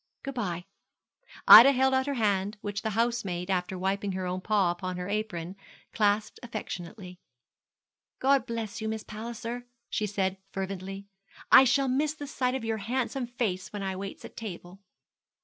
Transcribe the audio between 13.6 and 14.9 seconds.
when I waits at table.'